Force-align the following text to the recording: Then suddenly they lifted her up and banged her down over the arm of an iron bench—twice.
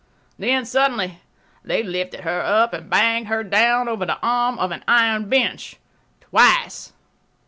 Then 0.39 0.65
suddenly 0.65 1.19
they 1.63 1.83
lifted 1.83 2.21
her 2.21 2.41
up 2.41 2.73
and 2.73 2.89
banged 2.89 3.27
her 3.27 3.43
down 3.43 3.87
over 3.87 4.03
the 4.03 4.17
arm 4.23 4.57
of 4.57 4.71
an 4.71 4.83
iron 4.87 5.29
bench—twice. 5.29 6.93